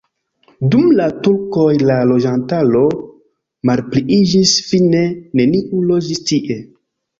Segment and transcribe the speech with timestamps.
[0.75, 2.81] Dum la turkoj la loĝantaro
[3.73, 5.05] malpliiĝis, fine
[5.43, 6.61] neniu loĝis tie.